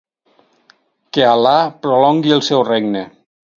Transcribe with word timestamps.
Que 1.17 1.27
Al·là 1.33 1.53
prolongui 1.85 2.35
el 2.41 2.45
seu 2.51 2.67
regne. 2.73 3.07